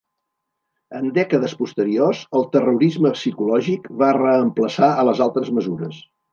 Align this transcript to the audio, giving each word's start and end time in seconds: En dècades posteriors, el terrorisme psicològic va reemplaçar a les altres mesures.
En 0.99 1.11
dècades 1.17 1.53
posteriors, 1.59 2.23
el 2.41 2.49
terrorisme 2.57 3.13
psicològic 3.19 3.87
va 4.03 4.11
reemplaçar 4.21 4.93
a 5.05 5.09
les 5.13 5.25
altres 5.31 5.57
mesures. 5.61 6.05